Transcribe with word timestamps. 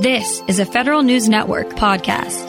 This 0.00 0.42
is 0.46 0.58
a 0.58 0.66
Federal 0.66 1.02
News 1.02 1.26
Network 1.26 1.68
podcast. 1.70 2.44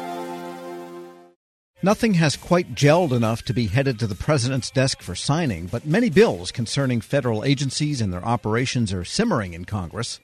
Nothing 1.82 2.16
has 2.16 2.36
quite 2.36 2.76
gelled 2.76 3.14
enough 3.14 3.44
to 3.44 3.54
be 3.54 3.68
headed 3.68 4.00
to 4.00 4.08
the 4.08 4.16
president's 4.16 4.70
desk 4.70 5.02
for 5.02 5.16
signing, 5.16 5.68
but 5.68 5.86
many 5.86 6.10
bills 6.10 6.52
concerning 6.52 7.00
federal 7.00 7.46
agencies 7.46 8.02
and 8.02 8.12
their 8.12 8.26
operations 8.26 8.92
are 8.92 9.06
simmering 9.06 9.54
in 9.54 9.64
Congress. 9.64 10.20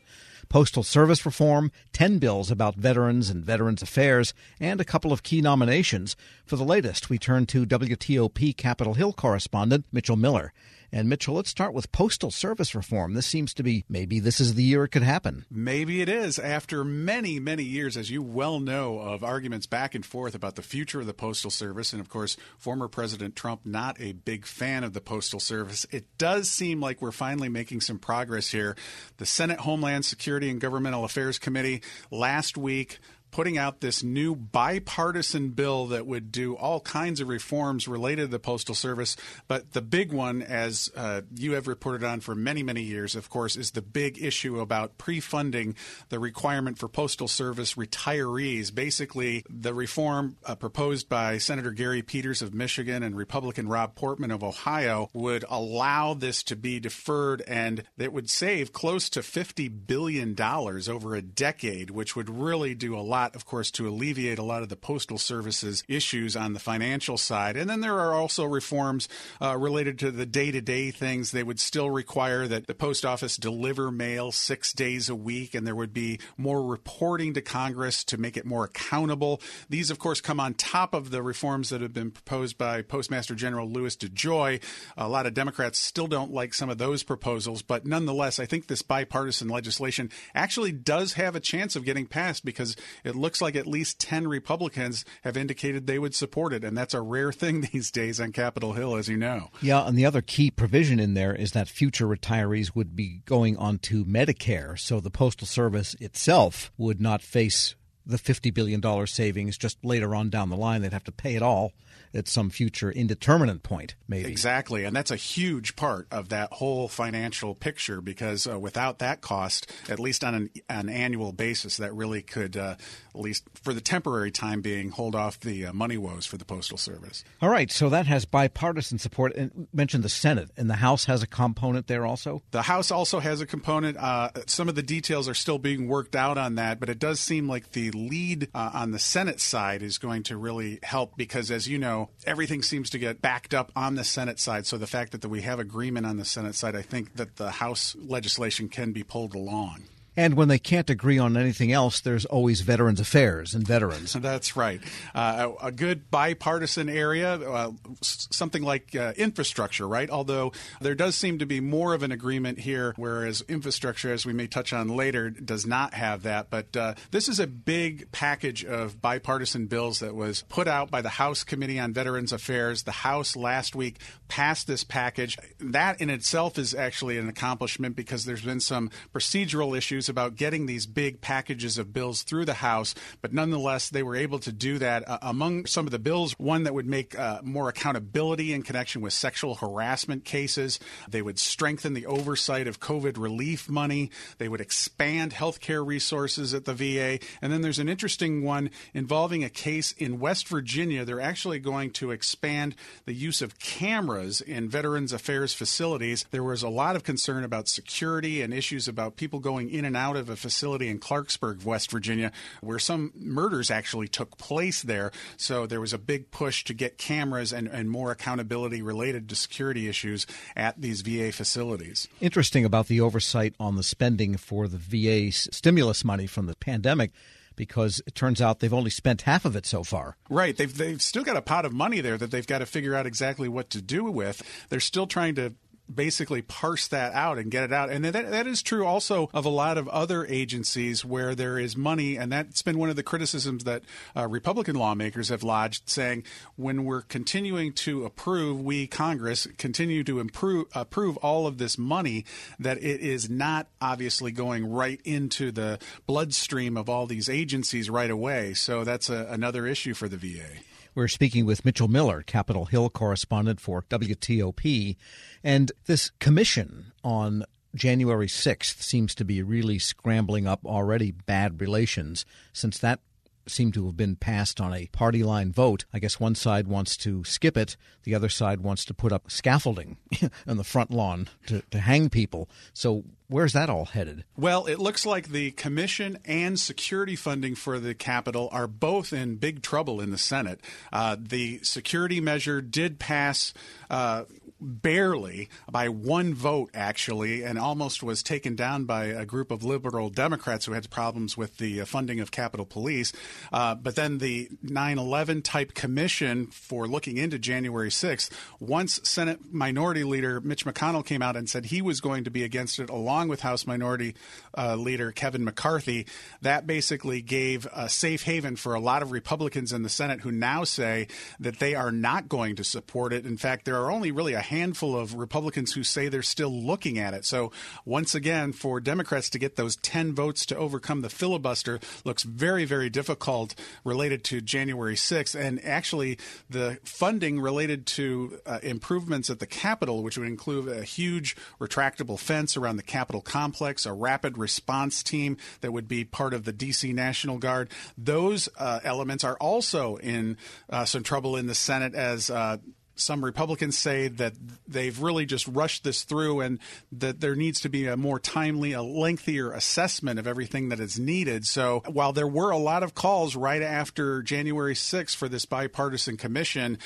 Postal 0.50 0.84
Service 0.84 1.26
reform, 1.26 1.72
10 1.94 2.20
bills 2.20 2.52
about 2.52 2.76
veterans 2.76 3.30
and 3.30 3.46
veterans 3.46 3.82
affairs, 3.82 4.34
and 4.60 4.82
a 4.82 4.86
couple 4.86 5.14
of 5.14 5.24
key 5.24 5.40
nominations. 5.40 6.18
For 6.46 6.58
the 6.58 6.66
latest, 6.66 7.10
we 7.10 7.18
turn 7.18 7.46
to 7.46 7.66
WTOP 7.66 8.58
Capitol 8.58 8.96
Hill 8.96 9.14
correspondent 9.14 9.86
Mitchell 9.94 10.18
Miller. 10.18 10.52
And 10.96 11.10
Mitchell, 11.10 11.34
let's 11.34 11.50
start 11.50 11.74
with 11.74 11.92
Postal 11.92 12.30
Service 12.30 12.76
reform. 12.76 13.16
This 13.16 13.26
seems 13.26 13.56
to 13.56 13.64
be 13.64 13.84
maybe 13.90 14.20
this 14.20 14.40
is 14.40 14.54
the 14.54 14.62
year 14.62 14.84
it 14.84 14.90
could 14.90 15.02
happen. 15.02 15.44
Maybe 15.50 16.04
it 16.04 16.08
is. 16.08 16.38
After 16.38 16.84
many, 16.84 17.40
many 17.40 17.64
years, 17.64 17.98
as 17.98 18.12
you 18.12 18.22
well 18.22 18.60
know, 18.60 19.00
of 19.00 19.24
arguments 19.24 19.66
back 19.66 19.96
and 19.96 20.06
forth 20.06 20.36
about 20.36 20.56
the 20.56 20.62
future 20.62 21.00
of 21.00 21.08
the 21.08 21.14
Postal 21.16 21.50
Service, 21.50 21.94
and 21.94 22.00
of 22.00 22.10
course, 22.10 22.38
former 22.60 22.88
President 22.88 23.36
Trump 23.36 23.62
not 23.66 24.00
a 24.00 24.12
big 24.12 24.46
fan 24.46 24.84
of 24.84 24.94
the 24.94 25.02
Postal 25.02 25.40
Service, 25.40 25.88
it 25.90 26.06
does 26.20 26.48
seem 26.48 26.80
like 26.80 27.02
we're 27.02 27.12
finally 27.12 27.50
making 27.50 27.82
some 27.82 27.98
progress 27.98 28.50
here. 28.50 28.76
The 29.18 29.26
Senate 29.26 29.62
Homeland 29.62 30.06
Security 30.06 30.52
and 30.52 30.62
Governmental 30.62 31.06
Affairs 31.06 31.40
Committee 31.40 31.82
last 32.12 32.56
week 32.56 33.00
putting 33.34 33.58
out 33.58 33.82
this 33.82 34.04
new 34.04 34.36
bipartisan 34.36 35.50
bill 35.50 35.88
that 35.88 36.06
would 36.06 36.32
do 36.32 36.56
all 36.56 36.80
kinds 36.80 37.20
of 37.20 37.28
reforms 37.28 37.88
related 37.88 38.22
to 38.22 38.28
the 38.28 38.40
Postal 38.40 38.76
Service. 38.76 39.18
But 39.48 39.74
the 39.74 39.82
big 39.82 40.14
one, 40.14 40.44
as 40.44 40.92
uh, 40.96 41.22
you 41.36 41.54
have 41.54 41.68
reported 41.68 42.04
on 42.04 42.20
for 42.20 42.36
many, 42.36 42.62
many 42.62 42.84
years, 42.84 43.16
of 43.16 43.32
course, 43.32 43.56
is 43.56 43.72
the 43.72 43.82
big 43.82 44.24
issue 44.24 44.60
about 44.60 45.00
pre 45.00 45.20
funding 45.20 45.76
the 46.10 46.20
requirement 46.20 46.78
for 46.78 46.88
Postal 46.88 47.28
Service 47.28 47.74
retirees. 47.74 48.74
Basically, 48.74 49.44
the 49.50 49.74
reform 49.74 50.38
uh, 50.46 50.54
proposed 50.54 51.10
by 51.10 51.40
Senator 51.40 51.72
Gary 51.72 52.04
Peters 52.04 52.44
of 52.44 52.54
Michigan 52.54 53.02
and 53.02 53.16
Republican 53.16 53.68
Rob 53.68 53.96
Portman 53.96 54.30
of 54.30 54.44
Ohio 54.44 55.10
would 55.12 55.44
allow 55.50 56.14
this 56.14 56.44
to 56.44 56.56
be 56.56 56.80
deferred 56.80 57.42
and 57.48 57.84
it 57.98 58.14
would 58.14 58.30
save 58.30 58.74
close 58.74 59.10
to 59.10 59.22
$50 59.22 59.88
billion 59.88 60.40
over 60.40 61.16
a 61.16 61.22
decade, 61.24 61.90
which 61.90 62.16
would 62.16 62.30
really 62.30 62.76
do 62.76 62.96
a 62.96 63.02
lot 63.02 63.23
lot, 63.24 63.36
of 63.36 63.46
course, 63.46 63.72
to 63.72 63.88
alleviate 63.88 64.38
a 64.38 64.44
lot 64.44 64.64
of 64.64 64.70
the 64.70 64.76
Postal 64.76 65.18
Service's 65.18 65.82
issues 65.88 66.36
on 66.36 66.52
the 66.52 66.60
financial 66.60 67.18
side. 67.18 67.56
And 67.56 67.70
then 67.70 67.80
there 67.80 67.98
are 67.98 68.14
also 68.14 68.44
reforms 68.44 69.08
uh, 69.42 69.58
related 69.58 69.98
to 70.00 70.12
the 70.12 70.26
day 70.26 70.52
to 70.52 70.60
day 70.60 70.92
things. 70.92 71.32
They 71.32 71.44
would 71.44 71.60
still 71.60 71.90
require 71.90 72.48
that 72.50 72.68
the 72.68 72.74
post 72.74 73.06
office 73.06 73.38
deliver 73.38 73.92
mail 73.92 74.34
six 74.34 74.74
days 74.74 75.08
a 75.08 75.16
week, 75.16 75.56
and 75.56 75.66
there 75.66 75.76
would 75.76 75.94
be 75.94 76.20
more 76.38 76.62
reporting 76.62 77.34
to 77.36 77.42
Congress 77.42 78.04
to 78.06 78.18
make 78.18 78.36
it 78.36 78.46
more 78.46 78.66
accountable. 78.66 79.42
These, 79.70 79.90
of 79.90 80.00
course, 80.00 80.20
come 80.20 80.42
on 80.42 80.54
top 80.54 80.94
of 80.94 81.10
the 81.10 81.22
reforms 81.22 81.70
that 81.70 81.80
have 81.80 81.94
been 81.94 82.12
proposed 82.12 82.58
by 82.58 82.82
Postmaster 82.82 83.36
General 83.36 83.70
Louis 83.70 83.96
DeJoy. 83.96 84.62
A 84.98 85.08
lot 85.08 85.26
of 85.26 85.34
Democrats 85.34 85.80
still 85.80 86.08
don't 86.08 86.34
like 86.34 86.54
some 86.54 86.70
of 86.70 86.78
those 86.78 87.04
proposals, 87.04 87.62
but 87.62 87.86
nonetheless, 87.86 88.38
I 88.38 88.46
think 88.46 88.68
this 88.68 88.82
bipartisan 88.82 89.48
legislation 89.48 90.10
actually 90.36 90.74
does 90.74 91.14
have 91.14 91.38
a 91.38 91.40
chance 91.40 91.78
of 91.78 91.86
getting 91.86 92.06
passed 92.06 92.44
because 92.44 92.76
it 93.06 93.13
it 93.14 93.20
looks 93.20 93.42
like 93.42 93.56
at 93.56 93.68
least 93.68 94.00
10 94.00 94.28
Republicans 94.28 95.06
have 95.24 95.38
indicated 95.38 95.86
they 95.86 96.00
would 96.00 96.16
support 96.16 96.52
it. 96.52 96.64
And 96.64 96.76
that's 96.76 96.96
a 96.96 97.02
rare 97.02 97.32
thing 97.32 97.62
these 97.74 97.92
days 97.92 98.20
on 98.20 98.32
Capitol 98.32 98.74
Hill, 98.74 98.96
as 98.96 99.08
you 99.08 99.18
know. 99.18 99.50
Yeah. 99.62 99.88
And 99.88 99.98
the 99.98 100.06
other 100.06 100.22
key 100.22 100.50
provision 100.50 101.00
in 101.00 101.14
there 101.14 101.36
is 101.36 101.52
that 101.52 101.68
future 101.68 102.08
retirees 102.08 102.76
would 102.76 102.96
be 102.96 103.22
going 103.26 103.56
on 103.58 103.78
to 103.80 104.04
Medicare. 104.06 104.80
So 104.80 105.00
the 105.00 105.12
Postal 105.12 105.46
Service 105.46 105.96
itself 106.00 106.72
would 106.78 107.00
not 107.00 107.22
face 107.22 107.76
the 108.06 108.18
$50 108.18 108.54
billion 108.54 109.08
savings 109.08 109.58
just 109.58 109.84
later 109.84 110.16
on 110.16 110.30
down 110.30 110.50
the 110.50 110.58
line. 110.58 110.82
They'd 110.82 110.94
have 110.94 111.04
to 111.06 111.12
pay 111.12 111.36
it 111.36 111.42
all 111.42 111.74
at 112.14 112.28
some 112.28 112.50
future 112.50 112.92
indeterminate 112.92 113.64
point, 113.64 113.96
maybe. 114.08 114.30
Exactly. 114.30 114.84
And 114.84 114.96
that's 114.96 115.10
a 115.10 115.16
huge 115.16 115.76
part 115.76 116.08
of 116.12 116.30
that 116.30 116.54
whole 116.54 116.88
financial 116.88 117.56
picture 117.56 118.02
because 118.02 118.46
uh, 118.48 118.60
without 118.60 119.00
that 119.00 119.22
cost, 119.22 119.72
at 119.90 120.00
least 120.00 120.24
on 120.24 120.36
an, 120.36 120.50
an 120.70 120.90
annual 120.90 121.32
basis, 121.32 121.78
that 121.78 121.94
really 121.94 122.22
could, 122.22 122.56
uh, 122.56 122.76
at 123.16 123.20
least 123.20 123.46
for 123.56 123.74
the 123.74 123.82
temporary 123.82 124.32
time 124.32 124.62
being, 124.62 124.90
hold 124.90 125.16
off 125.16 125.40
the 125.40 125.68
uh, 125.68 125.74
money 125.74 125.98
woes 125.98 126.26
for 126.26 126.38
the 126.38 126.46
Postal 126.46 126.78
Service. 126.78 127.24
All 127.42 127.50
right. 127.50 127.72
So 127.72 127.90
that 127.90 128.06
has 128.06 128.26
bipartisan 128.26 129.00
support. 129.00 129.36
And 129.36 129.68
mentioned 129.74 130.04
the 130.04 130.10
Senate, 130.10 130.52
and 130.56 130.70
the 130.70 130.76
House 130.76 131.06
has 131.06 131.24
a 131.24 131.28
component 131.28 131.88
there 131.88 132.06
also? 132.06 132.44
The 132.52 132.62
House 132.64 132.92
also 132.92 133.20
has 133.20 133.42
a 133.42 133.46
component. 133.46 133.98
Uh, 133.98 134.30
some 134.46 134.70
of 134.70 134.76
the 134.76 134.84
details 134.84 135.28
are 135.28 135.34
still 135.34 135.58
being 135.58 135.88
worked 135.88 136.16
out 136.16 136.38
on 136.38 136.56
that, 136.56 136.80
but 136.80 136.90
it 136.90 137.00
does 137.00 137.20
seem 137.20 137.48
like 137.48 137.72
the 137.72 137.92
lead 137.94 138.50
uh, 138.54 138.72
on 138.74 138.92
the 138.92 139.00
Senate 139.00 139.40
side 139.40 139.82
is 139.82 139.98
going 139.98 140.24
to 140.24 140.38
really 140.38 140.80
help 140.84 141.16
because, 141.18 141.52
as 141.52 141.68
you 141.68 141.78
know, 141.78 142.10
everything 142.26 142.62
seems 142.62 142.90
to 142.92 143.00
get 143.00 143.22
backed 143.22 143.54
up 143.54 143.72
on 143.76 143.96
the 143.96 144.04
Senate 144.04 144.40
side. 144.40 144.66
So 144.66 144.78
the 144.78 144.88
fact 144.88 145.12
that 145.12 145.28
we 145.28 145.42
have 145.42 145.60
agreement 145.60 146.06
on 146.06 146.18
the 146.18 146.26
Senate 146.26 146.56
side, 146.56 146.76
I 146.76 146.82
think 146.82 147.16
that 147.16 147.38
the 147.38 147.52
House 147.52 147.96
legislation 148.00 148.70
can 148.70 148.92
be 148.92 149.04
pulled 149.04 149.36
along. 149.36 149.84
And 150.16 150.36
when 150.36 150.48
they 150.48 150.60
can't 150.60 150.90
agree 150.90 151.18
on 151.18 151.36
anything 151.36 151.72
else, 151.72 152.00
there's 152.00 152.26
always 152.26 152.62
Veterans 152.62 153.00
Affairs 153.00 153.56
and 153.56 153.68
veterans. 153.68 154.14
That's 154.22 154.56
right. 154.56 154.80
Uh, 155.16 155.54
a, 155.62 155.72
good 155.72 156.12
bipartisan 156.12 156.88
area, 156.88 157.34
uh, 157.34 157.72
something 158.02 158.62
like 158.62 158.96
uh, 158.96 159.14
infrastructure, 159.18 159.88
right? 159.88 160.10
Although 160.10 160.52
there 160.82 160.94
does 160.94 161.16
seem 161.16 161.40
to 161.40 161.48
be 161.48 161.60
more 161.60 161.96
of 161.96 162.04
an 162.04 162.12
agreement 162.12 162.60
here, 162.60 162.94
whereas 162.96 163.42
infrastructure, 163.48 164.14
as 164.14 164.26
we 164.26 164.34
may 164.34 164.46
touch 164.46 164.72
on 164.72 164.90
later, 164.90 165.32
does 165.32 165.66
not 165.66 165.96
have 165.96 166.24
that. 166.24 166.52
But 166.52 166.78
uh, 166.78 166.94
this 167.10 167.28
is 167.28 167.40
a 167.40 167.48
big 167.48 168.12
package 168.12 168.64
of 168.64 169.02
bipartisan 169.02 169.66
bills 169.66 170.00
that 170.00 170.14
was 170.14 170.44
put 170.44 170.68
out 170.68 170.92
by 170.92 171.02
the 171.02 171.10
House 171.10 171.44
Committee 171.44 171.80
on 171.80 171.92
Veterans 171.92 172.32
Affairs. 172.32 172.84
The 172.84 172.92
House 172.92 173.36
last 173.36 173.76
week 173.76 174.00
passed 174.28 174.68
this 174.68 174.84
package. 174.84 175.38
That 175.60 176.00
in 176.00 176.12
itself 176.12 176.60
is 176.60 176.76
actually 176.76 177.18
an 177.18 177.30
accomplishment 177.30 177.96
because 177.96 178.26
there's 178.26 178.44
been 178.44 178.60
some 178.60 178.92
procedural 179.14 179.76
issues 179.76 180.03
issues 180.04 180.10
about 180.10 180.36
getting 180.36 180.66
these 180.66 180.86
big 180.86 181.22
packages 181.22 181.78
of 181.78 181.94
bills 181.94 182.24
through 182.24 182.46
the 182.46 182.54
House, 182.56 182.94
but 183.22 183.34
nonetheless, 183.34 183.90
they 183.90 184.04
were 184.04 184.16
able 184.16 184.40
to 184.40 184.52
do 184.52 184.78
that. 184.80 185.08
Uh, 185.08 185.18
among 185.22 185.66
some 185.66 185.86
of 185.86 185.92
the 185.92 186.00
bills, 186.00 186.34
one 186.38 186.64
that 186.64 186.74
would 186.74 186.86
make 186.86 187.18
uh, 187.18 187.40
more 187.44 187.70
accountability 187.70 188.54
in 188.54 188.64
connection 188.64 189.02
with 189.02 189.14
sexual 189.14 189.56
harassment 189.56 190.26
cases. 190.26 190.80
They 191.10 191.22
would 191.22 191.40
strengthen 191.40 191.94
the 191.94 192.06
oversight 192.06 192.68
of 192.68 192.80
COVID 192.80 193.18
relief 193.18 193.70
money. 193.70 194.12
They 194.38 194.50
would 194.50 194.62
expand 194.62 195.34
health 195.34 195.60
care 195.60 195.84
resources 195.84 196.54
at 196.54 196.66
the 196.66 196.74
VA. 196.74 197.20
And 197.42 197.52
then 197.52 197.62
there's 197.62 197.80
an 197.80 197.90
interesting 197.90 198.44
one 198.44 198.70
involving 198.94 199.44
a 199.44 199.50
case 199.50 199.94
in 199.94 200.20
West 200.20 200.48
Virginia. 200.48 201.06
They're 201.06 201.22
actually 201.22 201.60
going 201.60 201.92
to 201.94 202.12
expand 202.12 202.76
the 203.06 203.14
use 203.14 203.42
of 203.42 203.60
cameras 203.60 204.42
in 204.42 204.70
Veterans 204.70 205.14
Affairs 205.14 205.54
facilities. 205.54 206.26
There 206.32 206.44
was 206.44 206.64
a 206.64 206.70
lot 206.70 206.96
of 206.96 207.04
concern 207.04 207.44
about 207.44 207.68
security 207.68 208.42
and 208.42 208.54
issues 208.54 208.88
about 208.88 209.16
people 209.16 209.40
going 209.40 209.70
in 209.70 209.86
and 209.86 209.93
and 209.94 209.98
out 209.98 210.16
of 210.16 210.28
a 210.28 210.36
facility 210.36 210.90
in 210.90 211.00
Clarksburg, 211.00 211.64
West 211.64 211.92
Virginia, 211.92 212.32
where 212.62 212.80
some 212.80 213.12
murders 213.16 213.70
actually 213.70 214.08
took 214.08 214.38
place 214.40 214.82
there. 214.82 215.12
So 215.38 215.68
there 215.68 215.80
was 215.80 215.94
a 215.94 216.00
big 216.00 216.32
push 216.32 216.64
to 216.64 216.74
get 216.74 216.98
cameras 216.98 217.54
and, 217.54 217.68
and 217.68 217.92
more 217.92 218.10
accountability 218.10 218.82
related 218.82 219.30
to 219.30 219.36
security 219.36 219.88
issues 219.88 220.26
at 220.56 220.82
these 220.82 221.02
VA 221.02 221.32
facilities. 221.32 222.08
Interesting 222.20 222.66
about 222.66 222.88
the 222.88 223.02
oversight 223.02 223.54
on 223.60 223.76
the 223.76 223.84
spending 223.84 224.36
for 224.36 224.68
the 224.68 224.80
VA 224.80 225.32
stimulus 225.32 226.04
money 226.04 226.26
from 226.26 226.48
the 226.48 226.56
pandemic 226.56 227.12
because 227.56 228.02
it 228.08 228.16
turns 228.16 228.42
out 228.42 228.62
they've 228.62 228.74
only 228.74 228.90
spent 228.90 229.22
half 229.22 229.46
of 229.46 229.56
it 229.56 229.68
so 229.68 229.84
far. 229.84 230.18
Right. 230.28 230.58
They've, 230.58 230.76
they've 230.76 231.02
still 231.02 231.24
got 231.24 231.38
a 231.38 231.42
pot 231.42 231.66
of 231.66 231.74
money 231.74 232.02
there 232.02 232.18
that 232.18 232.32
they've 232.32 232.48
got 232.48 232.60
to 232.60 232.66
figure 232.66 232.96
out 232.96 233.06
exactly 233.06 233.48
what 233.48 233.70
to 233.72 233.82
do 233.82 234.06
with. 234.06 234.42
They're 234.70 234.80
still 234.80 235.06
trying 235.06 235.36
to 235.36 235.54
basically 235.94 236.42
parse 236.42 236.88
that 236.88 237.14
out 237.14 237.38
and 237.38 237.52
get 237.52 237.64
it 237.64 237.74
out. 237.74 237.90
And 237.90 238.06
that, 238.06 238.32
that 238.32 238.48
is 238.48 238.62
true 238.62 238.86
also 238.86 239.30
of 239.34 239.46
a 239.46 239.50
lot 239.50 239.78
of 239.78 239.88
other 239.90 240.26
agencies 240.26 241.04
where 241.04 241.36
there 241.36 241.58
is 241.58 241.76
money. 241.76 242.18
And 242.18 242.32
that's 242.32 242.62
been 242.62 242.78
one 242.78 242.90
of 242.90 242.96
the 242.96 243.04
criticisms 243.04 243.64
that 243.66 243.84
uh, 244.16 244.28
Republican 244.28 244.76
lawmakers 244.76 245.30
have 245.30 245.44
lodged, 245.44 245.90
saying 245.90 246.24
when 246.56 246.86
we're 246.86 247.02
continuing 247.02 247.74
to 247.74 248.06
approve, 248.06 248.62
we, 248.62 248.88
Congress, 248.88 249.48
continue 249.58 250.04
to 250.04 250.20
improve, 250.20 250.68
approve 250.74 251.18
all 251.18 251.48
of 251.48 251.58
this 251.58 251.78
money, 251.78 252.26
that 252.60 252.78
it 252.78 253.02
is 253.02 253.30
not 253.30 253.68
obviously 253.82 254.32
going 254.32 254.66
right 254.66 255.02
into 255.04 255.52
the 255.52 255.80
bloodstream 256.08 256.78
of 256.78 256.90
all 256.90 257.06
these 257.06 257.30
agencies 257.30 257.90
right 257.90 258.12
away. 258.12 258.54
So 258.54 258.84
that's 258.84 259.10
a, 259.10 259.28
another 259.30 259.68
issue 259.68 259.94
for 259.94 260.08
the 260.08 260.18
VA. 260.18 260.64
We're 260.96 261.08
speaking 261.08 261.48
with 261.48 261.66
Mitchell 261.66 261.88
Miller, 261.88 262.22
Capitol 262.22 262.66
Hill 262.66 262.88
correspondent 262.90 263.60
for 263.60 263.82
WTOP. 263.90 264.96
And 265.44 265.72
this 265.88 266.12
commission 266.20 266.92
on 267.04 267.46
January 267.74 268.28
6th 268.28 268.80
seems 268.82 269.16
to 269.16 269.26
be 269.26 269.42
really 269.42 269.80
scrambling 269.80 270.46
up 270.46 270.64
already 270.66 271.10
bad 271.10 271.60
relations 271.60 272.26
since 272.54 272.78
that 272.78 273.00
seem 273.48 273.72
to 273.74 273.86
have 273.86 273.98
been 273.98 274.16
passed 274.16 274.62
on 274.62 274.74
a 274.74 274.88
party 274.88 275.24
line 275.24 275.52
vote. 275.52 275.86
I 275.94 276.00
guess 276.00 276.20
one 276.20 276.36
side 276.36 276.68
wants 276.68 276.98
to 276.98 277.24
skip 277.24 277.58
it, 277.58 277.78
the 278.04 278.16
other 278.16 278.30
side 278.30 278.62
wants 278.62 278.86
to 278.86 278.94
put 278.94 279.12
up 279.12 279.30
scaffolding 279.30 279.98
on 280.48 280.58
the 280.58 280.64
front 280.64 280.92
lawn 280.92 281.30
to, 281.48 281.62
to 281.72 281.80
hang 281.80 282.10
people. 282.10 282.50
So 282.74 283.04
Where's 283.34 283.54
that 283.54 283.68
all 283.68 283.86
headed? 283.86 284.26
Well, 284.38 284.68
it 284.68 284.78
looks 284.78 285.08
like 285.08 285.30
the 285.30 285.50
commission 285.52 286.20
and 286.24 286.60
security 286.60 287.16
funding 287.16 287.56
for 287.56 287.80
the 287.80 287.96
Capitol 287.96 288.48
are 288.52 288.68
both 288.68 289.12
in 289.12 289.38
big 289.38 289.64
trouble 289.64 290.00
in 290.00 290.12
the 290.12 290.20
Senate. 290.20 290.60
Uh, 290.92 291.16
the 291.20 291.60
security 291.64 292.22
measure 292.22 292.62
did 292.62 293.00
pass. 293.00 293.52
Uh, 293.90 294.26
barely 294.64 295.50
by 295.70 295.90
one 295.90 296.34
vote, 296.34 296.70
actually, 296.74 297.44
and 297.44 297.60
almost 297.60 298.02
was 298.02 298.24
taken 298.24 298.56
down 298.56 298.86
by 298.86 299.06
a 299.06 299.26
group 299.26 299.52
of 299.52 299.64
liberal 299.64 300.10
Democrats 300.10 300.66
who 300.66 300.74
had 300.74 300.90
problems 300.90 301.38
with 301.38 301.58
the 301.58 301.82
uh, 301.82 301.86
funding 301.86 302.20
of 302.20 302.32
Capitol 302.32 302.66
Police. 302.66 303.14
Uh, 303.52 303.76
but 303.76 303.96
then 303.96 304.18
the 304.18 304.50
9 304.62 304.98
11 304.98 305.42
type 305.42 305.74
commission 305.74 306.48
for 306.48 306.88
looking 306.88 307.18
into 307.18 307.38
January 307.38 307.90
6th, 307.90 308.30
once 308.60 309.00
Senate 309.04 309.40
Minority 309.52 310.04
Leader 310.04 310.42
Mitch 310.42 310.66
McConnell 310.66 311.06
came 311.06 311.22
out 311.22 311.36
and 311.36 311.50
said 311.50 311.66
he 311.66 311.82
was 311.82 312.02
going 312.02 312.24
to 312.24 312.32
be 312.32 312.44
against 312.44 312.80
it, 312.80 312.90
along 312.90 313.28
with 313.28 313.42
House 313.42 313.68
Minority 313.68 314.16
uh, 314.58 314.76
Leader 314.76 315.12
Kevin 315.12 315.44
McCarthy, 315.44 316.06
that 316.42 316.66
basically 316.66 317.22
gave 317.22 317.68
a 317.74 317.90
safe 317.90 318.24
haven 318.24 318.56
for 318.56 318.74
a 318.74 318.80
lot 318.80 319.02
of 319.02 319.12
Republicans 319.12 319.72
in 319.72 319.84
the 319.84 319.90
Senate 319.90 320.22
who 320.22 320.32
now 320.32 320.64
say 320.64 321.08
that 321.40 321.60
they 321.60 321.76
are 321.76 321.92
not 321.92 322.30
going 322.30 322.56
to 322.56 322.64
support 322.64 323.14
it. 323.14 323.26
In 323.26 323.38
fact, 323.38 323.66
there 323.66 323.78
are 323.78 323.92
only 323.92 324.12
really 324.12 324.34
a 324.34 324.42
handful 324.54 324.96
of 324.96 325.16
Republicans 325.16 325.74
who 325.74 325.84
say 325.84 326.08
they're 326.08 326.22
still 326.22 326.54
looking 326.54 327.00
at 327.00 327.14
it. 327.14 327.26
So 327.26 327.52
once 327.86 328.14
again, 328.14 328.54
for 328.54 328.80
Democrats 328.80 329.30
to 329.32 329.40
get 329.40 329.56
those 329.56 329.76
10 329.78 330.14
votes 330.14 330.46
to 330.48 330.58
overcome 330.58 331.02
the 331.02 331.10
filibuster 331.10 331.80
looks 332.06 332.24
very, 332.24 332.66
very 332.66 332.90
difficult 332.90 333.56
related 333.84 334.24
to 334.26 334.42
January 334.42 334.96
6th. 334.96 335.40
And 335.40 335.64
actually, 335.66 336.20
the 336.50 336.78
funding 336.84 337.40
related 337.40 337.88
to 337.88 338.40
uh, 338.46 338.60
improvements 338.62 339.30
at 339.30 339.40
the 339.40 339.48
Capitol, 339.48 340.04
which 340.04 340.18
would 340.18 340.28
include 340.28 340.68
a 340.68 340.84
huge 340.84 341.36
retractable 341.60 342.20
fence 342.20 342.56
around 342.56 342.78
the 342.78 342.84
Capitol 342.84 343.22
complex, 343.22 343.86
a 343.86 343.94
rapid 343.94 344.38
response 344.38 345.02
team 345.02 345.38
that 345.62 345.72
would 345.72 345.88
be 345.88 346.06
part 346.06 346.34
of 346.34 346.44
the 346.44 346.54
D.C. 346.54 346.94
National 346.94 347.40
Guard, 347.40 347.70
those 347.98 348.50
uh, 348.58 348.80
elements 348.84 349.24
are 349.24 349.38
also 349.38 349.96
in 349.98 350.38
uh, 350.70 350.86
some 350.86 351.04
trouble 351.04 351.36
in 351.36 351.48
the 351.48 351.56
Senate 351.56 351.96
as 351.96 352.30
uh, 352.30 352.58
some 352.96 353.24
Republicans 353.24 353.78
say 353.78 354.08
that 354.08 354.34
they've 354.68 355.02
really 355.02 355.26
just 355.26 355.48
rushed 355.48 355.84
this 355.84 356.04
through 356.04 356.42
and 356.42 356.60
that 356.92 357.20
there 357.20 357.36
needs 357.36 357.62
to 357.62 357.70
be 357.70 357.88
a 357.88 357.98
more 357.98 358.20
timely, 358.20 358.74
a 358.74 358.82
lengthier 358.82 359.52
assessment 359.52 360.20
of 360.20 360.28
everything 360.28 360.70
that 360.70 360.80
is 360.80 361.00
needed. 361.00 361.46
So 361.46 361.82
while 361.88 362.14
there 362.14 362.28
were 362.28 362.52
a 362.52 362.58
lot 362.58 362.84
of 362.84 362.94
calls 362.94 363.36
right 363.36 363.62
after 363.62 364.22
January 364.22 364.76
6th 364.76 365.16
for 365.16 365.28
this 365.28 365.46
bipartisan 365.46 366.18
commission, 366.18 366.78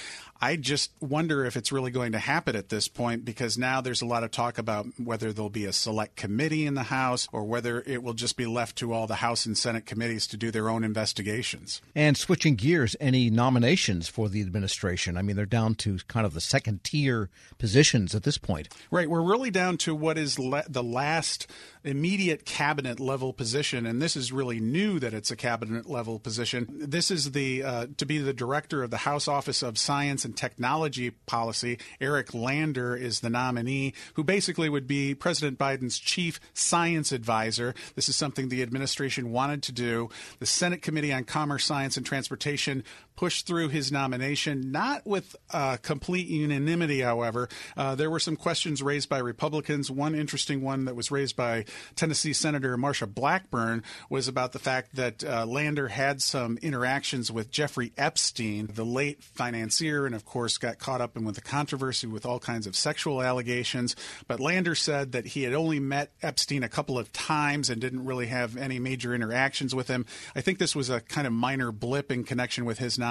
I 0.42 0.56
just 0.56 0.92
wonder 1.00 1.45
if 1.45 1.57
it's 1.57 1.72
really 1.72 1.92
going 1.92 2.12
to 2.12 2.19
happen 2.19 2.56
at 2.56 2.69
this 2.69 2.88
point 2.88 3.25
because 3.25 3.57
now 3.57 3.81
there's 3.81 4.01
a 4.01 4.06
lot 4.06 4.24
of 4.24 4.31
talk 4.31 4.57
about 4.57 4.86
whether 5.04 5.34
there'll 5.34 5.50
be 5.50 5.66
a 5.66 5.74
select 5.74 6.16
committee 6.16 6.66
in 6.66 6.75
the 6.75 6.84
House 6.84 7.28
or 7.31 7.44
whether 7.44 7.81
it 7.81 8.04
will 8.04 8.13
just 8.13 8.38
be 8.38 8.45
left 8.45 8.75
to 8.78 8.94
all 8.94 9.07
the 9.07 9.16
House 9.16 9.45
and 9.45 9.57
Senate 9.57 9.86
committees 9.86 10.28
to 10.28 10.38
do 10.38 10.51
their 10.51 10.69
own 10.69 10.84
investigations. 10.84 11.81
And 11.95 12.16
switching 12.16 12.56
gears, 12.56 12.95
any 13.00 13.30
nominations 13.30 14.07
for 14.07 14.30
the 14.30 14.42
administration? 14.42 15.18
I 15.18 15.22
mean, 15.22 15.36
they're 15.36 15.45
down 15.45 15.75
to 15.75 15.98
kind 16.07 16.25
of 16.25 16.34
the 16.34 16.42
second 16.42 16.84
tier 16.84 17.30
positions 17.57 18.13
at 18.13 18.24
this 18.24 18.38
point. 18.38 18.69
Right. 18.92 19.10
We're 19.10 19.22
really 19.22 19.51
down 19.51 19.78
to 19.80 19.95
what 19.95 20.18
is 20.18 20.38
le- 20.38 20.66
the 20.68 20.84
last 20.84 21.48
immediate 21.84 22.45
cabinet 22.45 23.00
level 23.00 23.34
position, 23.34 23.86
and 23.86 24.01
this 24.01 24.16
is 24.16 24.31
really 24.31 24.60
new 24.60 25.00
that 25.00 25.13
it's 25.13 25.31
a 25.31 25.36
cabinet 25.36 25.89
level 25.89 26.19
position. 26.19 26.68
This 26.69 27.10
is 27.10 27.31
the 27.31 27.63
uh, 27.63 27.88
to 27.98 28.06
be 28.06 28.18
the 28.18 28.34
director 28.34 28.84
of 28.84 28.92
the 28.92 28.98
House 28.98 29.28
Office 29.28 29.63
of 29.63 29.78
Science 29.78 30.25
and 30.27 30.38
Technology 30.38 31.09
Policy. 31.09 31.79
Eric 32.01 32.33
Lander 32.33 32.95
is 32.95 33.21
the 33.21 33.29
nominee, 33.29 33.94
who 34.15 34.24
basically 34.24 34.68
would 34.69 34.85
be 34.85 35.15
President 35.15 35.57
Biden's 35.57 35.97
chief 35.97 36.39
science 36.53 37.12
advisor. 37.13 37.74
This 37.95 38.09
is 38.09 38.15
something 38.15 38.50
the 38.50 38.62
administration 38.62 39.31
wanted 39.31 39.63
to 39.63 39.71
do. 39.71 40.09
The 40.39 40.45
Senate 40.45 40.81
Committee 40.81 41.13
on 41.13 41.24
Commerce, 41.24 41.65
Science, 41.65 41.95
and 41.97 42.06
Transportation 42.06 42.83
pushed 43.17 43.47
through 43.47 43.67
his 43.67 43.91
nomination, 43.91 44.71
not 44.71 45.05
with 45.05 45.35
uh, 45.51 45.75
complete 45.77 46.27
unanimity, 46.27 47.01
however. 47.01 47.49
Uh, 47.75 47.95
there 47.95 48.11
were 48.11 48.19
some 48.19 48.37
questions 48.37 48.81
raised 48.81 49.09
by 49.09 49.17
Republicans. 49.17 49.91
One 49.91 50.13
interesting 50.15 50.61
one 50.61 50.85
that 50.85 50.95
was 50.95 51.11
raised 51.11 51.35
by 51.35 51.65
Tennessee 51.95 52.31
Senator 52.31 52.77
Marsha 52.77 53.11
Blackburn 53.11 53.83
was 54.09 54.27
about 54.27 54.51
the 54.51 54.59
fact 54.59 54.95
that 54.95 55.23
uh, 55.23 55.45
Lander 55.47 55.87
had 55.87 56.21
some 56.21 56.59
interactions 56.61 57.31
with 57.31 57.49
Jeffrey 57.49 57.91
Epstein, 57.97 58.69
the 58.71 58.85
late 58.85 59.23
financier, 59.23 60.05
and 60.05 60.13
of 60.13 60.23
course 60.23 60.59
got 60.59 60.77
caught 60.77 61.01
up 61.01 61.17
in 61.17 61.25
with 61.25 61.35
the 61.35 61.41
controversy 61.41 62.05
with 62.05 62.25
all 62.25 62.39
kinds 62.39 62.67
of 62.67 62.75
sexual 62.75 63.23
allegations. 63.23 63.95
But 64.27 64.39
Lander 64.39 64.75
said 64.75 65.13
that 65.13 65.25
he 65.25 65.41
had 65.41 65.55
only 65.55 65.79
met 65.79 66.11
Epstein 66.21 66.61
a 66.61 66.69
couple 66.69 66.99
of 66.99 67.11
times 67.13 67.71
and 67.71 67.81
didn't 67.81 68.05
really 68.05 68.27
have 68.27 68.55
any 68.57 68.77
major 68.77 69.15
interactions 69.15 69.73
with 69.73 69.87
him. 69.87 70.05
I 70.35 70.41
think 70.41 70.59
this 70.59 70.75
was 70.75 70.91
a 70.91 71.01
kind 71.01 71.25
of 71.25 71.33
minor 71.33 71.71
blip 71.71 72.11
in 72.11 72.23
connection 72.23 72.65
with 72.65 72.77
his 72.77 72.99
nomination. 72.99 73.06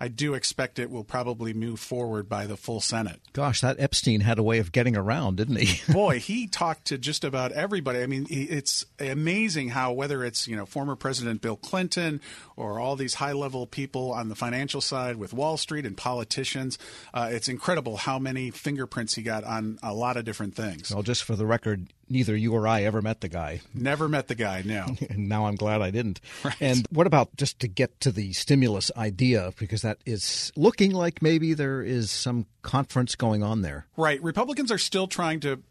I 0.00 0.08
do 0.08 0.34
expect 0.34 0.78
it 0.78 0.90
will 0.90 1.04
probably 1.04 1.52
move 1.52 1.80
forward 1.80 2.28
by 2.28 2.46
the 2.46 2.56
full 2.56 2.80
Senate. 2.80 3.20
Gosh, 3.32 3.60
that 3.60 3.78
Epstein 3.78 4.20
had 4.20 4.38
a 4.38 4.42
way 4.42 4.58
of 4.58 4.72
getting 4.72 4.96
around, 4.96 5.36
didn't 5.36 5.56
he? 5.56 5.92
Boy, 5.92 6.18
he 6.18 6.46
talked 6.46 6.86
to 6.86 6.98
just 6.98 7.24
about 7.24 7.52
everybody. 7.52 8.00
I 8.00 8.06
mean, 8.06 8.26
it's 8.30 8.86
amazing 8.98 9.70
how 9.70 9.92
whether 9.92 10.24
it's 10.24 10.46
you 10.46 10.56
know 10.56 10.66
former 10.66 10.96
President 10.96 11.40
Bill 11.40 11.56
Clinton 11.56 12.20
or 12.56 12.78
all 12.78 12.96
these 12.96 13.14
high 13.14 13.32
level 13.32 13.66
people 13.66 14.12
on 14.12 14.28
the 14.28 14.34
financial 14.34 14.80
side 14.80 15.16
with 15.16 15.32
Wall 15.32 15.56
Street 15.56 15.86
and 15.86 15.96
politicians, 15.96 16.78
uh, 17.14 17.28
it's 17.30 17.48
incredible 17.48 17.96
how 17.96 18.18
many 18.18 18.50
fingerprints 18.50 19.14
he 19.14 19.22
got 19.22 19.44
on 19.44 19.78
a 19.82 19.94
lot 19.94 20.16
of 20.16 20.24
different 20.24 20.54
things. 20.54 20.92
Well, 20.92 21.02
just 21.02 21.24
for 21.24 21.36
the 21.36 21.46
record, 21.46 21.88
neither 22.10 22.36
you 22.36 22.52
or 22.52 22.66
I 22.66 22.82
ever 22.82 23.00
met 23.00 23.20
the 23.20 23.28
guy. 23.28 23.60
Never 23.72 24.08
met 24.08 24.28
the 24.28 24.34
guy, 24.34 24.62
no. 24.64 24.86
and 25.10 25.28
now 25.28 25.46
I'm 25.46 25.54
glad 25.54 25.80
I 25.80 25.90
didn't. 25.90 26.20
Right. 26.44 26.56
And 26.60 26.86
what 26.90 27.06
about 27.06 27.34
just 27.36 27.60
to 27.60 27.68
get 27.68 27.98
to 28.00 28.10
the 28.10 28.32
stimulus 28.32 28.90
idea, 28.96 29.52
because 29.58 29.82
that 29.82 29.98
is 30.04 30.52
looking 30.56 30.92
like 30.92 31.22
maybe 31.22 31.54
there 31.54 31.82
is 31.82 32.10
some 32.10 32.46
conference 32.62 33.14
going 33.14 33.42
on 33.42 33.62
there. 33.62 33.86
Right. 33.96 34.22
Republicans 34.22 34.70
are 34.70 34.78
still 34.78 35.06
trying 35.06 35.40
to 35.40 35.62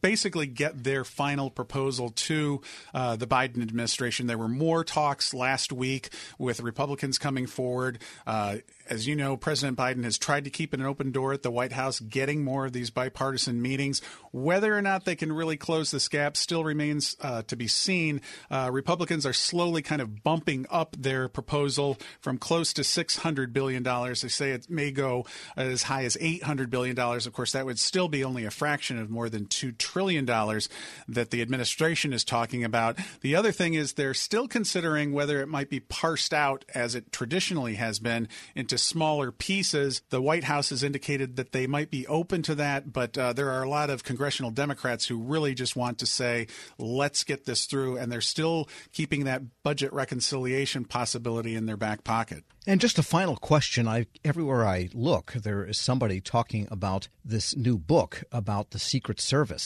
basically 0.00 0.46
get 0.46 0.84
their 0.84 1.04
final 1.04 1.50
proposal 1.50 2.10
to 2.10 2.60
uh, 2.92 3.16
the 3.16 3.26
Biden 3.26 3.62
administration. 3.62 4.26
There 4.26 4.38
were 4.38 4.48
more 4.48 4.84
talks 4.84 5.34
last 5.34 5.72
week 5.72 6.10
with 6.38 6.60
Republicans 6.60 7.18
coming 7.18 7.46
forward. 7.46 7.98
Uh, 8.26 8.56
as 8.88 9.06
you 9.06 9.16
know, 9.16 9.36
President 9.36 9.78
Biden 9.78 10.04
has 10.04 10.18
tried 10.18 10.44
to 10.44 10.50
keep 10.50 10.72
an 10.72 10.82
open 10.82 11.10
door 11.10 11.32
at 11.32 11.42
the 11.42 11.50
White 11.50 11.72
House, 11.72 12.00
getting 12.00 12.44
more 12.44 12.66
of 12.66 12.72
these 12.72 12.90
bipartisan 12.90 13.62
meetings. 13.62 14.02
Whether 14.30 14.76
or 14.76 14.82
not 14.82 15.04
they 15.04 15.16
can 15.16 15.32
really 15.32 15.56
close 15.56 15.90
this 15.90 16.08
gap 16.08 16.36
still 16.36 16.64
remains 16.64 17.16
uh, 17.20 17.42
to 17.42 17.56
be 17.56 17.66
seen. 17.66 18.20
Uh, 18.50 18.70
Republicans 18.72 19.24
are 19.24 19.32
slowly 19.32 19.82
kind 19.82 20.02
of 20.02 20.22
bumping 20.22 20.66
up 20.70 20.96
their 20.98 21.28
proposal 21.28 21.98
from 22.20 22.38
close 22.38 22.72
to 22.74 22.82
$600 22.82 23.52
billion. 23.52 23.82
They 23.82 24.14
say 24.14 24.50
it 24.50 24.68
may 24.68 24.90
go 24.90 25.24
as 25.56 25.84
high 25.84 26.04
as 26.04 26.16
$800 26.16 26.68
billion. 26.70 26.98
Of 26.98 27.32
course, 27.32 27.52
that 27.52 27.64
would 27.64 27.78
still 27.78 28.08
be 28.08 28.22
only 28.24 28.44
a 28.44 28.50
fraction 28.50 28.98
of 28.98 29.08
more 29.10 29.28
than 29.28 29.46
$2 29.46 29.73
trillion 29.78 30.26
that 30.26 31.30
the 31.30 31.40
administration 31.40 32.12
is 32.12 32.24
talking 32.24 32.64
about. 32.64 32.98
The 33.22 33.34
other 33.34 33.52
thing 33.52 33.74
is 33.74 33.94
they're 33.94 34.14
still 34.14 34.48
considering 34.48 35.12
whether 35.12 35.40
it 35.40 35.48
might 35.48 35.70
be 35.70 35.80
parsed 35.80 36.34
out, 36.34 36.64
as 36.74 36.94
it 36.94 37.12
traditionally 37.12 37.74
has 37.74 37.98
been, 37.98 38.28
into 38.54 38.74
into 38.74 38.82
smaller 38.82 39.30
pieces. 39.30 40.02
The 40.10 40.20
White 40.20 40.44
House 40.44 40.70
has 40.70 40.82
indicated 40.82 41.36
that 41.36 41.52
they 41.52 41.66
might 41.66 41.90
be 41.90 42.06
open 42.06 42.42
to 42.42 42.54
that, 42.56 42.92
but 42.92 43.16
uh, 43.16 43.32
there 43.32 43.50
are 43.50 43.62
a 43.62 43.68
lot 43.68 43.88
of 43.88 44.02
congressional 44.02 44.50
Democrats 44.50 45.06
who 45.06 45.18
really 45.18 45.54
just 45.54 45.76
want 45.76 45.98
to 45.98 46.06
say, 46.06 46.48
let's 46.78 47.22
get 47.22 47.44
this 47.44 47.66
through. 47.66 47.96
And 47.98 48.10
they're 48.10 48.20
still 48.20 48.68
keeping 48.92 49.24
that 49.24 49.42
budget 49.62 49.92
reconciliation 49.92 50.84
possibility 50.84 51.54
in 51.54 51.66
their 51.66 51.76
back 51.76 52.02
pocket. 52.02 52.42
And 52.66 52.80
just 52.80 52.98
a 52.98 53.02
final 53.02 53.36
question. 53.36 53.86
I 53.86 54.06
everywhere 54.24 54.64
I 54.64 54.88
look, 54.94 55.34
there 55.34 55.64
is 55.64 55.78
somebody 55.78 56.20
talking 56.22 56.66
about 56.70 57.08
this 57.22 57.54
new 57.54 57.76
book 57.76 58.24
about 58.32 58.70
the 58.70 58.78
Secret 58.78 59.20
Service. 59.20 59.62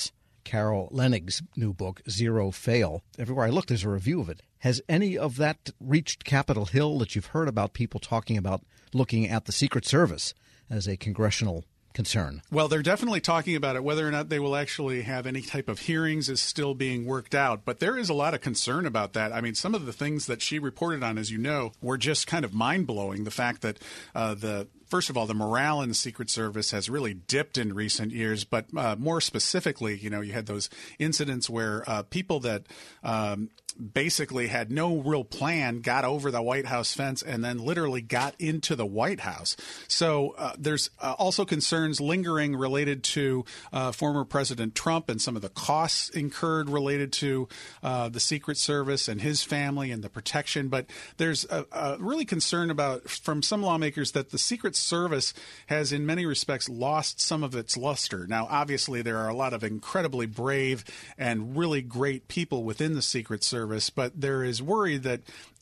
Carol 0.48 0.88
Leonnig's 0.90 1.42
new 1.56 1.74
book, 1.74 2.00
Zero 2.08 2.50
Fail. 2.50 3.02
Everywhere 3.18 3.44
I 3.44 3.50
look, 3.50 3.66
there's 3.66 3.84
a 3.84 3.90
review 3.90 4.22
of 4.22 4.30
it. 4.30 4.40
Has 4.60 4.80
any 4.88 5.18
of 5.18 5.36
that 5.36 5.72
reached 5.78 6.24
Capitol 6.24 6.64
Hill 6.64 6.98
that 7.00 7.14
you've 7.14 7.26
heard 7.26 7.48
about 7.48 7.74
people 7.74 8.00
talking 8.00 8.38
about 8.38 8.62
looking 8.94 9.28
at 9.28 9.44
the 9.44 9.52
Secret 9.52 9.84
Service 9.84 10.32
as 10.70 10.88
a 10.88 10.96
congressional 10.96 11.66
concern. 11.92 12.40
Well, 12.50 12.68
they're 12.68 12.80
definitely 12.80 13.20
talking 13.20 13.56
about 13.56 13.76
it. 13.76 13.84
Whether 13.84 14.08
or 14.08 14.10
not 14.10 14.30
they 14.30 14.38
will 14.38 14.56
actually 14.56 15.02
have 15.02 15.26
any 15.26 15.42
type 15.42 15.68
of 15.68 15.80
hearings 15.80 16.30
is 16.30 16.40
still 16.40 16.72
being 16.72 17.04
worked 17.04 17.34
out. 17.34 17.66
But 17.66 17.80
there 17.80 17.98
is 17.98 18.08
a 18.08 18.14
lot 18.14 18.32
of 18.32 18.40
concern 18.40 18.86
about 18.86 19.12
that. 19.12 19.34
I 19.34 19.42
mean, 19.42 19.54
some 19.54 19.74
of 19.74 19.84
the 19.84 19.92
things 19.92 20.24
that 20.26 20.40
she 20.40 20.58
reported 20.58 21.02
on, 21.02 21.18
as 21.18 21.30
you 21.30 21.36
know, 21.36 21.72
were 21.82 21.98
just 21.98 22.26
kind 22.26 22.46
of 22.46 22.54
mind 22.54 22.86
blowing. 22.86 23.24
The 23.24 23.30
fact 23.30 23.60
that 23.60 23.78
uh, 24.14 24.34
the 24.34 24.68
first 24.88 25.10
of 25.10 25.16
all, 25.16 25.26
the 25.26 25.34
morale 25.34 25.82
in 25.82 25.88
the 25.88 25.94
Secret 25.94 26.30
Service 26.30 26.70
has 26.70 26.88
really 26.88 27.14
dipped 27.14 27.58
in 27.58 27.74
recent 27.74 28.12
years. 28.12 28.44
But 28.44 28.66
uh, 28.76 28.96
more 28.98 29.20
specifically, 29.20 29.96
you 29.96 30.10
know, 30.10 30.20
you 30.20 30.32
had 30.32 30.46
those 30.46 30.68
incidents 30.98 31.48
where 31.48 31.84
uh, 31.86 32.02
people 32.02 32.40
that 32.40 32.66
um, 33.02 33.50
basically 33.78 34.48
had 34.48 34.70
no 34.70 34.96
real 34.98 35.24
plan, 35.24 35.80
got 35.80 36.04
over 36.04 36.30
the 36.30 36.42
White 36.42 36.66
House 36.66 36.92
fence, 36.92 37.22
and 37.22 37.44
then 37.44 37.58
literally 37.58 38.00
got 38.00 38.34
into 38.38 38.74
the 38.74 38.86
White 38.86 39.20
House. 39.20 39.56
So 39.86 40.34
uh, 40.36 40.54
there's 40.58 40.90
uh, 41.00 41.14
also 41.18 41.44
concerns 41.44 42.00
lingering 42.00 42.56
related 42.56 43.04
to 43.04 43.44
uh, 43.72 43.92
former 43.92 44.24
President 44.24 44.74
Trump 44.74 45.08
and 45.08 45.22
some 45.22 45.36
of 45.36 45.42
the 45.42 45.48
costs 45.48 46.08
incurred 46.10 46.68
related 46.68 47.12
to 47.14 47.48
uh, 47.82 48.08
the 48.08 48.20
Secret 48.20 48.56
Service 48.56 49.08
and 49.08 49.20
his 49.20 49.42
family 49.42 49.90
and 49.90 50.02
the 50.02 50.10
protection. 50.10 50.68
But 50.68 50.86
there's 51.16 51.44
a, 51.44 51.64
a 51.70 51.96
really 51.98 52.24
concern 52.24 52.70
about 52.70 53.08
from 53.08 53.42
some 53.42 53.62
lawmakers 53.62 54.12
that 54.12 54.30
the 54.30 54.38
Secret 54.38 54.74
Service 54.78 55.34
has, 55.66 55.92
in 55.92 56.06
many 56.06 56.24
respects, 56.24 56.68
lost 56.68 57.20
some 57.20 57.42
of 57.42 57.54
its 57.54 57.76
luster. 57.76 58.26
Now, 58.26 58.46
obviously, 58.50 59.02
there 59.02 59.18
are 59.18 59.28
a 59.28 59.34
lot 59.34 59.52
of 59.52 59.64
incredibly 59.64 60.26
brave 60.26 60.84
and 61.18 61.56
really 61.56 61.82
great 61.82 62.28
people 62.28 62.64
within 62.64 62.94
the 62.94 63.02
Secret 63.02 63.44
Service 63.44 63.90
but 63.90 64.20
there 64.20 64.44
is 64.44 64.62
worry 64.62 64.96
that 64.96 65.20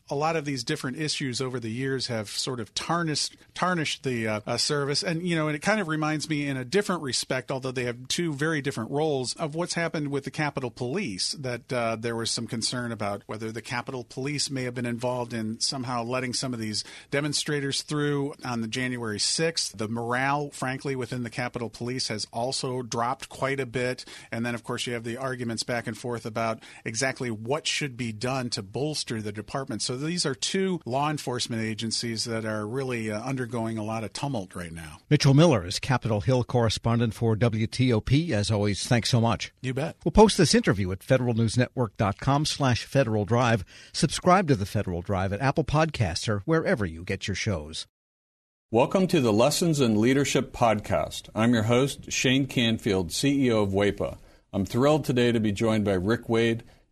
a 0.09 0.15
lot 0.15 0.37
of 0.37 0.45
these 0.45 0.63
different 0.65 0.99
issues 0.99 1.41
over 1.41 1.59
the 1.59 1.71
years 1.71 2.07
have 2.07 2.29
sort 2.29 2.61
of 2.61 2.73
tarnished 2.75 3.37
tarnished 3.55 4.03
the 4.05 4.29
uh, 4.29 4.41
uh, 4.47 4.57
service, 4.57 5.03
and 5.03 5.27
you 5.27 5.35
know, 5.35 5.49
and 5.49 5.57
it 5.57 5.63
kind 5.63 5.81
of 5.81 5.89
reminds 5.89 6.29
me 6.29 6.47
in 6.47 6.57
a 6.57 6.65
different 6.65 7.03
respect, 7.03 7.51
although 7.51 7.73
they 7.73 7.85
have 7.85 8.09
two 8.09 8.33
very 8.33 8.61
different 8.61 8.91
roles, 8.91 9.35
of 9.35 9.55
what's 9.55 9.75
happened 9.75 10.11
with 10.11 10.25
the 10.25 10.31
Capitol 10.31 10.71
Police. 10.71 11.33
That 11.33 11.73
uh, 11.73 11.97
there 11.97 12.17
was 12.17 12.31
some 12.31 12.47
concern 12.47 12.93
about 12.93 13.23
whether 13.27 13.51
the 13.51 13.63
Capitol 13.63 14.05
Police 14.05 14.51
may 14.51 14.65
have 14.65 14.75
been 14.75 14.87
involved 14.87 15.33
in 15.33 15.61
somehow 15.61 16.05
letting 16.05 16.33
some 16.33 16.55
of 16.55 16.61
these 16.61 16.85
demonstrators 17.11 17.83
through 17.83 18.35
on 18.45 18.61
the 18.61 18.69
January 18.69 19.19
sixth. 19.19 19.77
The 19.77 19.89
morale, 19.89 20.51
frankly, 20.51 20.95
within 20.95 21.23
the 21.23 21.31
Capitol 21.31 21.71
Police 21.71 22.09
has 22.09 22.27
also 22.33 22.83
dropped 22.83 23.29
quite 23.29 23.61
a 23.61 23.67
bit, 23.67 24.05
and 24.31 24.45
then 24.47 24.55
of 24.55 24.63
course 24.63 24.87
you 24.87 24.93
have 24.93 25.05
the 25.05 25.17
arguments 25.17 25.63
back 25.63 25.87
and 25.87 25.97
forth 25.97 26.27
about 26.27 26.61
exactly 26.85 27.31
what 27.31 27.67
should 27.67 27.97
be 27.97 28.13
done 28.13 28.51
to 28.51 28.63
bolster 28.63 29.21
the 29.21 29.33
department. 29.33 29.83
So 29.97 30.05
these 30.05 30.27
are 30.27 30.35
two 30.35 30.83
law 30.85 31.09
enforcement 31.09 31.63
agencies 31.63 32.27
that 32.27 32.45
are 32.45 32.67
really 32.67 33.11
uh, 33.11 33.19
undergoing 33.23 33.79
a 33.79 33.83
lot 33.83 34.05
of 34.05 34.13
tumult 34.13 34.55
right 34.55 34.71
now. 34.71 34.99
Mitchell 35.09 35.33
Miller 35.33 35.65
is 35.65 35.79
Capitol 35.79 36.21
Hill 36.21 36.45
correspondent 36.45 37.15
for 37.15 37.35
WTOP. 37.35 38.31
As 38.31 38.51
always, 38.51 38.87
thanks 38.87 39.09
so 39.09 39.23
much. 39.23 39.55
You 39.63 39.73
bet. 39.73 39.97
We'll 40.05 40.13
post 40.13 40.37
this 40.37 40.55
interview 40.55 40.93
at 40.93 40.99
federalnewsnetwork.com 40.99 42.45
slash 42.45 42.85
Federal 42.85 43.25
Drive. 43.25 43.65
Subscribe 43.95 44.49
to 44.49 44.55
the 44.55 44.67
Federal 44.67 45.01
Drive 45.01 45.33
at 45.33 45.41
Apple 45.41 45.65
Podcasts 45.65 46.29
or 46.29 46.41
wherever 46.41 46.85
you 46.85 47.03
get 47.03 47.27
your 47.27 47.35
shows. 47.35 47.87
Welcome 48.71 49.07
to 49.07 49.23
the 49.23 49.33
Lessons 49.33 49.81
in 49.81 49.99
Leadership 49.99 50.53
podcast. 50.53 51.31
I'm 51.35 51.55
your 51.55 51.63
host, 51.63 52.13
Shane 52.13 52.47
Canfield, 52.47 53.13
CEO 53.13 53.63
of 53.63 53.71
WEPA. 53.71 54.19
I'm 54.53 54.67
thrilled 54.67 55.07
today 55.07 55.33
to 55.33 55.41
be 55.41 55.53
joined 55.53 55.87
by 55.87 55.95
Rick 55.95 56.29
Wade, 56.29 56.65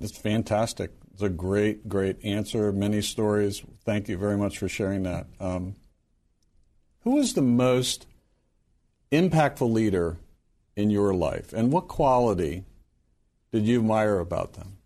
It's 0.00 0.16
fantastic. 0.16 0.92
It's 1.12 1.22
a 1.22 1.28
great, 1.28 1.88
great 1.88 2.24
answer. 2.24 2.72
Many 2.72 3.02
stories. 3.02 3.62
Thank 3.84 4.08
you 4.08 4.16
very 4.16 4.36
much 4.36 4.58
for 4.58 4.68
sharing 4.68 5.02
that. 5.02 5.26
Um, 5.38 5.76
who 7.02 7.18
is 7.18 7.34
the 7.34 7.42
most 7.42 8.06
impactful 9.12 9.70
leader 9.70 10.18
in 10.76 10.90
your 10.90 11.12
life, 11.12 11.52
and 11.52 11.72
what 11.72 11.88
quality 11.88 12.64
did 13.52 13.66
you 13.66 13.80
admire 13.80 14.18
about 14.18 14.54
them? 14.54 14.78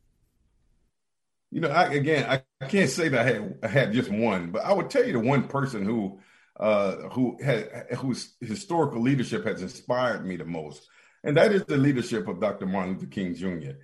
You 1.50 1.60
know, 1.60 1.68
I, 1.68 1.84
again, 1.92 2.28
I, 2.28 2.42
I 2.60 2.66
can't 2.66 2.90
say 2.90 3.08
that 3.08 3.20
I 3.20 3.24
had, 3.24 3.58
I 3.62 3.68
had 3.68 3.92
just 3.92 4.10
one, 4.10 4.50
but 4.50 4.64
I 4.64 4.72
would 4.72 4.90
tell 4.90 5.04
you 5.04 5.12
the 5.12 5.20
one 5.20 5.46
person 5.46 5.84
who 5.84 6.18
uh, 6.58 7.08
who 7.10 7.36
had 7.42 7.86
whose 7.98 8.34
historical 8.40 9.00
leadership 9.00 9.44
has 9.44 9.62
inspired 9.62 10.26
me 10.26 10.36
the 10.36 10.44
most, 10.44 10.88
and 11.22 11.36
that 11.36 11.52
is 11.52 11.64
the 11.64 11.76
leadership 11.76 12.26
of 12.26 12.40
Dr. 12.40 12.66
Martin 12.66 12.94
Luther 12.94 13.06
King 13.06 13.34
Jr. 13.34 13.78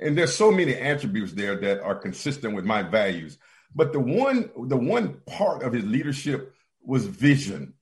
And 0.00 0.16
there's 0.16 0.34
so 0.34 0.50
many 0.50 0.74
attributes 0.74 1.32
there 1.32 1.56
that 1.56 1.82
are 1.82 1.94
consistent 1.94 2.54
with 2.54 2.64
my 2.64 2.82
values. 2.82 3.38
But 3.74 3.92
the 3.92 4.00
one, 4.00 4.50
the 4.68 4.76
one 4.76 5.20
part 5.26 5.62
of 5.62 5.72
his 5.72 5.84
leadership 5.84 6.54
was 6.82 7.06
vision. 7.06 7.74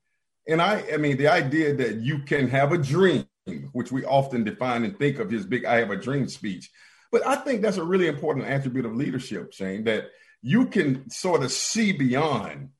And 0.48 0.60
I, 0.60 0.84
I 0.92 0.96
mean, 0.96 1.16
the 1.16 1.28
idea 1.28 1.74
that 1.74 1.96
you 1.96 2.20
can 2.20 2.48
have 2.48 2.72
a 2.72 2.78
dream, 2.78 3.26
which 3.72 3.92
we 3.92 4.04
often 4.04 4.44
define 4.44 4.84
and 4.84 4.98
think 4.98 5.18
of 5.18 5.30
his 5.30 5.46
big 5.46 5.64
I 5.64 5.76
have 5.78 5.90
a 5.90 5.96
dream 5.96 6.28
speech. 6.28 6.70
But 7.12 7.26
I 7.26 7.36
think 7.36 7.62
that's 7.62 7.76
a 7.76 7.84
really 7.84 8.08
important 8.08 8.46
attribute 8.46 8.86
of 8.86 8.96
leadership, 8.96 9.52
Shane, 9.52 9.84
that 9.84 10.10
you 10.42 10.66
can 10.66 11.08
sort 11.10 11.42
of 11.42 11.52
see 11.52 11.92
beyond 11.92 12.70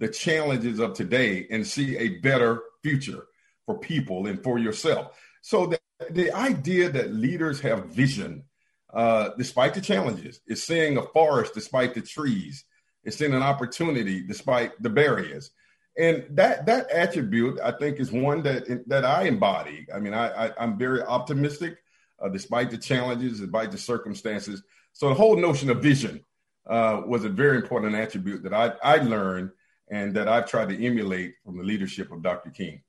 the 0.00 0.08
challenges 0.08 0.80
of 0.80 0.94
today 0.94 1.46
and 1.50 1.66
see 1.66 1.96
a 1.96 2.18
better 2.20 2.62
future 2.82 3.26
for 3.66 3.78
people 3.78 4.26
and 4.26 4.42
for 4.42 4.58
yourself. 4.58 5.16
So 5.42 5.66
the, 5.66 5.80
the 6.10 6.32
idea 6.32 6.88
that 6.88 7.12
leaders 7.12 7.60
have 7.60 7.86
vision 7.86 8.44
uh, 8.92 9.30
despite 9.38 9.74
the 9.74 9.80
challenges. 9.80 10.40
It's 10.46 10.62
seeing 10.62 10.96
a 10.96 11.02
forest 11.02 11.54
despite 11.54 11.94
the 11.94 12.02
trees. 12.02 12.64
It's 13.04 13.16
seeing 13.16 13.34
an 13.34 13.42
opportunity 13.42 14.22
despite 14.22 14.80
the 14.82 14.90
barriers. 14.90 15.50
And 15.98 16.24
that 16.30 16.64
that 16.66 16.90
attribute, 16.90 17.60
I 17.62 17.72
think, 17.72 18.00
is 18.00 18.10
one 18.10 18.42
that 18.44 18.64
that 18.88 19.04
I 19.04 19.24
embody. 19.24 19.86
I 19.94 19.98
mean, 19.98 20.14
I, 20.14 20.46
I 20.46 20.64
am 20.64 20.78
very 20.78 21.02
optimistic, 21.02 21.76
uh, 22.22 22.28
despite 22.28 22.70
the 22.70 22.78
challenges, 22.78 23.40
despite 23.40 23.72
the 23.72 23.78
circumstances. 23.78 24.62
So 24.94 25.08
the 25.08 25.14
whole 25.14 25.36
notion 25.36 25.68
of 25.68 25.82
vision 25.82 26.24
uh, 26.66 27.02
was 27.06 27.24
a 27.24 27.28
very 27.28 27.56
important 27.56 27.94
attribute 27.94 28.42
that 28.44 28.54
I 28.54 28.72
I 28.82 28.96
learned 28.96 29.50
and 29.90 30.14
that 30.14 30.28
I've 30.28 30.48
tried 30.48 30.70
to 30.70 30.86
emulate 30.86 31.34
from 31.44 31.58
the 31.58 31.62
leadership 31.62 32.10
of 32.10 32.22
Dr. 32.22 32.50
King. 32.50 32.82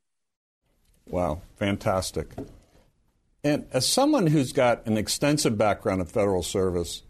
Wow, 1.10 1.42
fantastic. 1.58 2.34
And 3.44 3.68
as 3.72 3.88
someone 3.88 4.28
who's 4.28 4.54
got 4.54 4.86
an 4.86 4.98
extensive 4.98 5.58
background 5.58 6.00
in 6.00 6.08
federal 6.08 6.44
service 6.44 7.04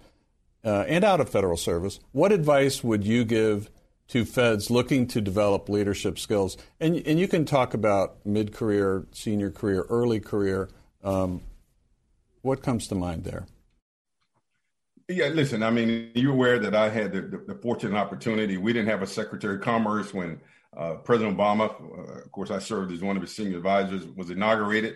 uh, 0.65 0.85
and 0.87 1.03
out 1.03 1.21
of 1.21 1.29
federal 1.29 1.57
service, 1.57 1.99
what 2.11 2.31
advice 2.31 2.83
would 2.83 3.05
you 3.05 3.23
give 3.23 3.69
to 4.07 4.25
feds 4.25 4.71
looking 4.71 5.05
to 5.07 5.21
develop 5.21 5.69
leadership 5.69 6.17
skills? 6.17 6.57
And, 6.79 6.95
and 7.05 7.19
you 7.19 7.27
can 7.27 7.45
talk 7.45 7.75
about 7.75 8.25
mid 8.25 8.51
career, 8.51 9.05
senior 9.11 9.51
career, 9.51 9.85
early 9.89 10.19
career. 10.19 10.69
Um, 11.03 11.41
what 12.41 12.63
comes 12.63 12.87
to 12.87 12.95
mind 12.95 13.25
there? 13.25 13.45
Yeah, 15.07 15.27
listen, 15.27 15.61
I 15.61 15.69
mean, 15.69 16.11
you're 16.15 16.31
aware 16.31 16.57
that 16.59 16.73
I 16.73 16.89
had 16.89 17.11
the, 17.11 17.21
the, 17.21 17.37
the 17.53 17.55
fortunate 17.55 17.97
opportunity. 17.97 18.57
We 18.57 18.73
didn't 18.73 18.89
have 18.89 19.01
a 19.01 19.07
Secretary 19.07 19.55
of 19.55 19.61
Commerce 19.61 20.13
when 20.13 20.39
uh, 20.75 20.95
President 20.95 21.37
Obama, 21.37 21.69
uh, 21.69 22.21
of 22.21 22.31
course, 22.31 22.49
I 22.49 22.59
served 22.59 22.91
as 22.91 23.01
one 23.01 23.17
of 23.17 23.21
his 23.21 23.35
senior 23.35 23.57
advisors, 23.57 24.05
was 24.07 24.31
inaugurated. 24.31 24.95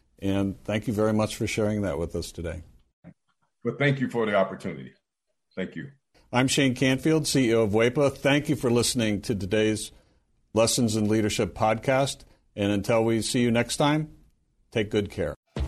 And 0.21 0.63
thank 0.63 0.87
you 0.87 0.93
very 0.93 1.13
much 1.13 1.35
for 1.35 1.47
sharing 1.47 1.81
that 1.81 1.97
with 1.97 2.15
us 2.15 2.31
today. 2.31 2.63
Well, 3.63 3.75
thank 3.77 3.99
you 3.99 4.09
for 4.09 4.25
the 4.25 4.35
opportunity. 4.35 4.93
Thank 5.55 5.75
you. 5.75 5.91
I'm 6.31 6.47
Shane 6.47 6.75
Canfield, 6.75 7.23
CEO 7.23 7.63
of 7.63 7.71
WEPA. 7.71 8.15
Thank 8.15 8.47
you 8.47 8.55
for 8.55 8.71
listening 8.71 9.21
to 9.21 9.35
today's 9.35 9.91
Lessons 10.53 10.95
in 10.95 11.07
Leadership 11.09 11.53
podcast. 11.53 12.19
And 12.55 12.71
until 12.71 13.03
we 13.03 13.21
see 13.21 13.41
you 13.41 13.51
next 13.51 13.77
time, 13.77 14.11
take 14.71 14.89
good 14.89 15.09
care. 15.09 15.35